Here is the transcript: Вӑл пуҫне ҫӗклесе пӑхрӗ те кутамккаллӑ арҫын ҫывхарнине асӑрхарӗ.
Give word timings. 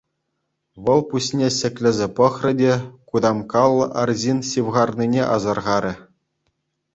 Вӑл 0.85 1.01
пуҫне 1.09 1.49
ҫӗклесе 1.57 2.07
пӑхрӗ 2.19 2.53
те 2.61 2.73
кутамккаллӑ 3.11 3.85
арҫын 4.05 4.39
ҫывхарнине 4.49 5.23
асӑрхарӗ. 5.35 5.93